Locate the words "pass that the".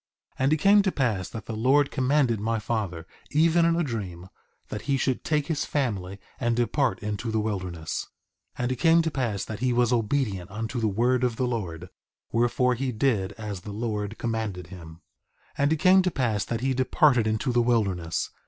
0.91-1.55